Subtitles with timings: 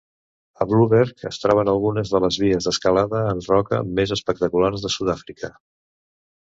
[0.63, 5.55] A Blouberg es troben algunes de les vies d'escalada en roca més espectaculars de Sud-àfrica.